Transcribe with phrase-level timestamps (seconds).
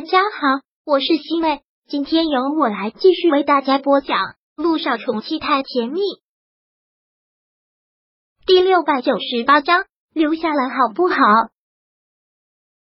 [0.00, 4.16] 大家好，我是西妹，今天由我来继续为大家播讲
[4.56, 6.00] 《路上宠妻太甜蜜》
[8.46, 9.84] 第六百九十八章，
[10.14, 11.16] 留下来好不好？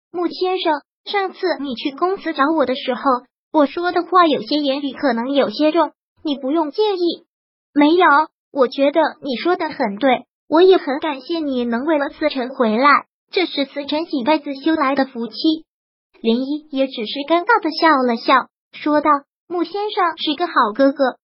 [0.10, 3.02] 穆先生，上次你去公司找我的时候，
[3.52, 5.92] 我说的话有些言语可能有些重，
[6.24, 7.28] 你不用介意。
[7.74, 8.08] 没有，
[8.54, 15.66] 我觉得你说的很对，我也很感谢你能为了思辰回来，这是思辰几辈子修来的福气。
[16.22, 19.10] 林一也只是尴尬的笑了笑，说道
[19.50, 21.18] ：“穆先生是个好哥哥，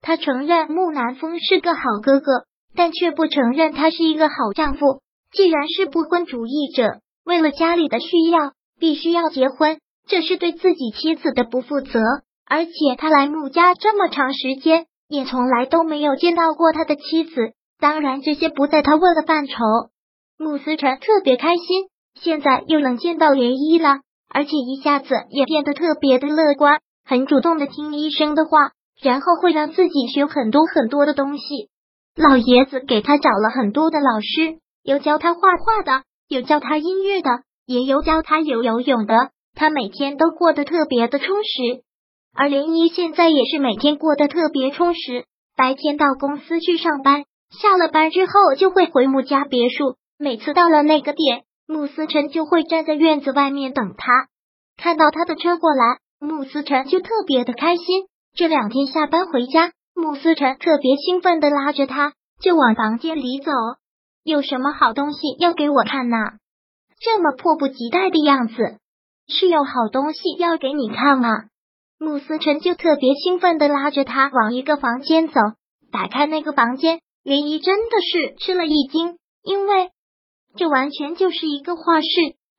[0.00, 2.44] 他承认穆南风是个好哥哥，
[2.76, 5.00] 但却不承认他是一个好丈夫。
[5.32, 11.98] 既然是不婚主义者，为了家里的需要，必须要结婚，这是对自己妻子的不负责。
[12.46, 17.54] 而且他来穆家这么长时间，也从来都没有见到过他的妻子。
[17.80, 19.56] 当然，这些不在他问的范畴。
[20.38, 24.02] 穆思辰特别开心，现在又能见到涟漪了。”
[24.34, 31.44] 而且一下子也变得特别的乐观，很主动的听医生的话，然后会让自己学很多很多的东西。
[32.16, 37.30] 老爷子给他找了很多的老师，有教他画画的，有教他音乐的，
[37.64, 39.30] 也有教他游游泳的。
[39.54, 41.84] 他每天都过得特别的充实，
[42.36, 45.26] 而林一现在也是每天过得特别充实。
[45.56, 47.22] 白天到公司去上班，
[47.62, 49.94] 下了班之后就会回穆家别墅。
[50.18, 51.44] 每次到了那个点。
[51.66, 54.28] 穆思辰就会站在院子外面等他，
[54.76, 57.84] 看到他的车过来，穆思辰就特别的开心。
[58.34, 63.52] 这两天下班回家，穆思辰特别兴奋的拉着他就往房间里走。
[64.24, 66.16] 有什么好东西要给我看呢？
[67.00, 68.54] 这么迫不及待的样子，
[69.28, 71.28] 是有好东西要给你看吗？
[71.98, 75.34] 穆思辰就特别兴奋的拉着他往一个房间走。
[75.92, 79.90] 打开那个房间，涟漪真的是吃了一惊，因为。
[80.56, 82.06] 这完全就是一个画室，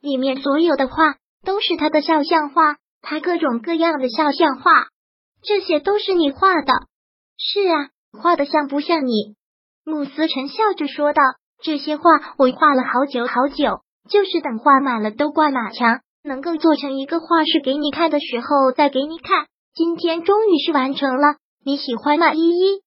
[0.01, 4.87] 里面所有的画都是他的肖像画，他各种各样的肖像画，
[5.41, 6.73] 这些都是你画的？
[7.37, 9.35] 是啊，画的像不像你？
[9.85, 11.21] 慕思辰笑着说道
[11.63, 12.03] ：“这些画
[12.37, 19.45] 我画了好久好久，就是等画满了都挂满墙，能够做成一个画室给你看的时候再给你看。
[19.73, 22.33] 今天终于是完成了，你喜欢吗？
[22.33, 22.81] 依依，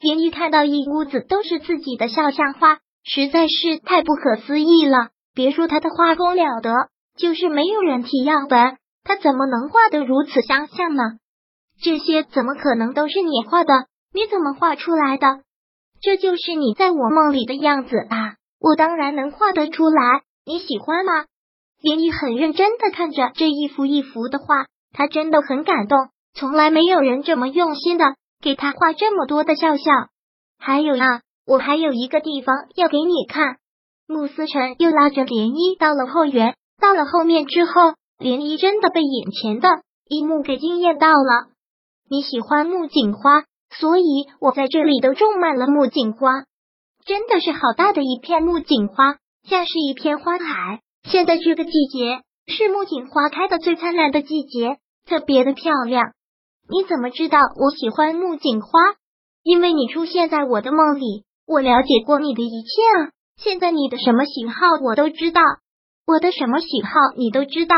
[0.00, 2.80] 连漪看到一屋子都是自己的肖像画。
[3.02, 5.08] 实在是太不可思议了！
[5.34, 6.89] 别说他的画工了得，
[7.20, 11.02] 就是没有人提样本，他怎么能画得如此相像呢？
[11.82, 13.86] 这些怎么可能都是你画的？
[14.12, 15.40] 你怎么画出来的？
[16.00, 18.36] 这就是你在我梦里的样子啊！
[18.58, 21.26] 我当然能画得出来，你喜欢吗？
[21.82, 25.98] 连漪很认真的看着这一幅一幅的画，他真的很感动，
[26.34, 30.08] 从来没有人这么用心的给他画这么多的肖像。
[30.58, 31.20] 还有啊。
[31.46, 33.56] 我还有一个地方要给你看。
[34.06, 37.72] 穆思辰又拉着涟漪到了后园，到了后面之后，
[38.18, 39.68] 涟漪真的被眼前的
[40.08, 41.50] 一幕给惊艳到了。
[42.08, 43.44] 你喜欢木槿花，
[43.78, 46.44] 所以我在这里都种满了木槿花，
[47.04, 49.16] 真的是好大的一片木槿花，
[49.48, 50.80] 像是一片花海。
[51.04, 56.12] 现在这个季节是木槿花开的最灿烂的季节，特别的漂亮。
[56.68, 58.68] 你怎么知道我喜欢木槿花？
[59.42, 61.24] 因为你出现在我的梦里。
[61.46, 62.68] 我了解过你的一切
[63.02, 63.10] 啊！
[63.36, 64.54] 现在你的什么喜好
[64.84, 65.42] 我都知道，
[66.10, 67.76] 我的什么喜好你都知道。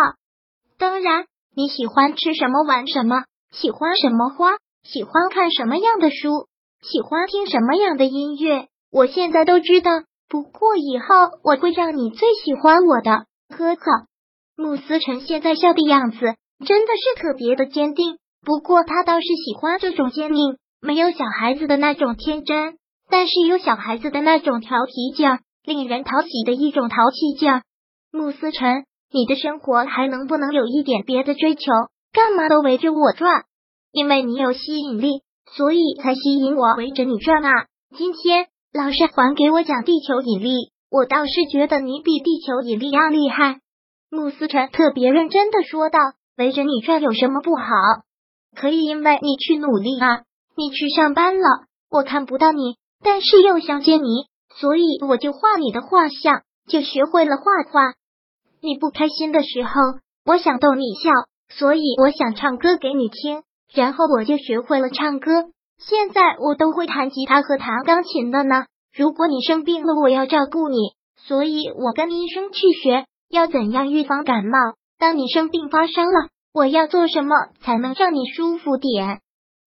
[0.79, 6.47] 当然，你喜欢吃什么玩什么，喜欢什么花，喜欢看什么样的书，
[6.81, 9.91] 喜欢听什么样的音乐，我现在都知道。
[10.31, 13.27] 不过以后我会让你最喜欢我的。
[13.55, 14.07] 呵呵，
[14.57, 16.19] 慕思辰现在笑的样子
[16.65, 18.17] 真的是特别的坚定。
[18.41, 22.79] 不过他倒是喜欢这种坚定，没有小孩子的那种天真。
[23.11, 27.63] 但是有小孩子的那种调皮劲儿，令人讨喜的一种淘气劲儿。
[28.13, 31.63] 慕思辰，你的生活还能不能有一点别的追求？
[32.13, 33.45] 干嘛都围着我转？
[33.91, 37.51] 因为你有吸引力，所以才吸引我围着你转啊！
[37.97, 43.61] 今天老师还给我讲地球引力，我倒是觉得你比地球引力要厉害。
[44.11, 45.99] 慕思辰特别认真的说道
[46.37, 47.65] ：“围着你转有什么不好？
[48.55, 57.95] 可以因为你去努力啊，你去上班了，我看不到你。”但是又想见你，所以我就画你的画像，就学会了画画。
[58.63, 59.71] 你不开心的时候，
[60.25, 61.11] 我想逗你笑，
[61.49, 63.43] 所以我想唱歌给你听，
[63.75, 65.33] 然后我就学会了唱歌。
[65.79, 68.67] 现在我都会弹吉他和弹钢琴的呢。
[68.95, 70.77] 如果你生病了，我要照顾你，
[71.17, 74.59] 所以我跟医生去学要怎样预防感冒。
[74.97, 79.19] 当你生病发烧了，我要做什么才能让你舒服点？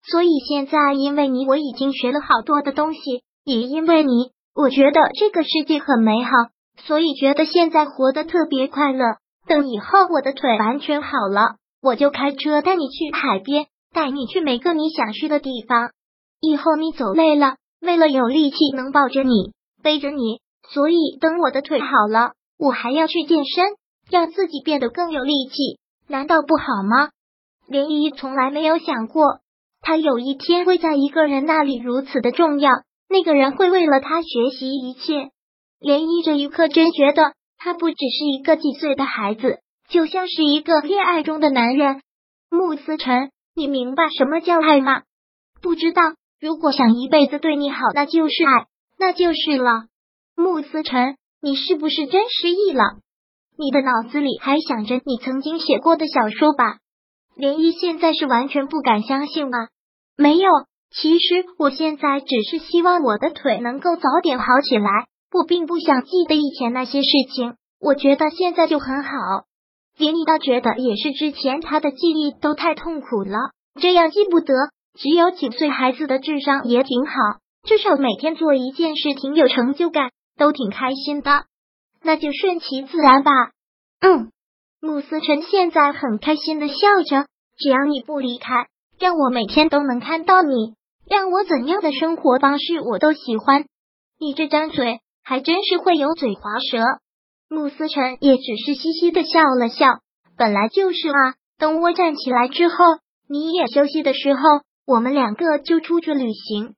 [0.09, 3.01] 所以现在，因为你，我已经学了好多的东西，
[3.43, 6.31] 也因为你，我觉得这个世界很美好，
[6.77, 9.05] 所以觉得现在活得特别快乐。
[9.47, 15.91] 等以后我的腿完全好了，我就开车带你去海边，带你去每个你想去的地方。
[16.41, 23.65] 以后你走累了，为了有力气能抱着你、背着你，所以等我的腿好了，我还要去健身，
[24.11, 25.79] 让自己变得更有力气。
[26.09, 27.11] 难道不好吗？
[27.69, 29.41] 涟漪从来没有想过，
[29.81, 32.71] 他有一天会在一个人那里如此的重要，
[33.09, 35.31] 那个人会为了他学习一切。
[35.85, 39.59] 涟漪这一刻真觉得，他不只是一个几岁的孩子，
[39.91, 42.01] 就像是一个恋爱中的男人。
[42.51, 45.03] 穆思辰，你明白什么叫爱吗？
[45.61, 46.01] 不知道。
[46.41, 48.67] 如果想一辈子对你好，那就是爱，
[48.99, 49.85] 那就是了。
[50.35, 52.83] 穆思辰，你是不是真失忆了？
[53.59, 56.79] 你的脑子里还想着你曾经写过的小说吧？
[57.37, 59.69] 涟漪现在是完全不敢相信吗？
[60.17, 60.49] 没有，
[60.91, 64.89] 其实我现在只是希望我的腿能够早点好起来。
[65.35, 69.11] 我并不想记得以前那些事情，我觉得现在就很好。
[69.99, 73.51] 连你倒觉得也是之前他的记忆都太痛苦了，
[73.81, 74.55] 这样记不得。
[74.97, 77.13] 只有几岁孩子的智商也挺好，
[77.67, 81.47] 至少每天做一件事挺有成就感，都挺开心的。
[82.01, 83.33] 那就顺其自然吧。
[84.01, 84.31] 嗯，
[84.81, 86.75] 穆思辰现在很开心的笑
[87.11, 87.27] 着。
[87.59, 88.69] 只要你不离开，
[89.01, 90.75] 让我每天都能看到你，
[91.09, 93.65] 让我怎样的生活方式我都喜欢。
[94.21, 96.85] 你这张嘴还真是会油嘴滑舌。
[97.49, 99.87] 穆思辰也只是嘻嘻的笑了笑。
[100.37, 102.77] 本来就是啊，等我站起来之后，
[103.29, 104.41] 你也休息的时候。
[104.87, 106.75] 我们两个就出去旅行，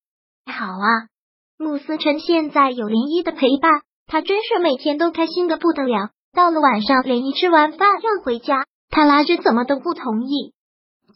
[0.46, 1.10] 好啊！
[1.58, 6.10] 穆思辰现在有林一的陪伴，他真是每天都开心的不得了。
[6.32, 10.52] 到了晚上，林一吃完饭要回家，他拉着怎么都不同意。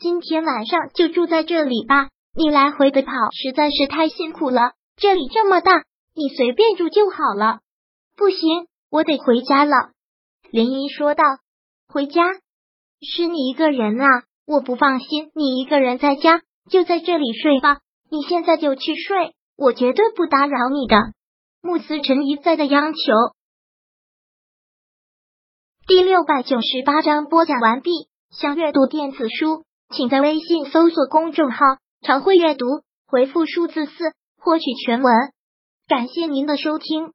[0.00, 4.72] 今天晚上就住在这里吧，你来回的跑实在是太辛苦了。
[4.96, 5.84] 这里这么大，
[6.20, 7.60] 你随便住就好了。
[8.14, 9.72] 不行，我得回家了。
[10.52, 11.24] 涟漪说道
[11.88, 12.22] ：“回家？
[13.00, 14.04] 是你一个人啊？
[14.44, 17.78] 我不放心你一个人在家。”就在这里睡吧，
[18.10, 20.96] 你现在就去睡，我绝对不打扰你的。
[21.62, 22.98] 穆思辰一再的央求。
[25.86, 27.90] 第六百九十八章播讲完毕。
[28.30, 31.56] 想阅读电子书，请在微信搜索公众号
[32.04, 32.66] “常会阅读”，
[33.08, 33.92] 回复数字四
[34.36, 35.12] 获取全文。
[35.90, 37.14] 感谢您的收听。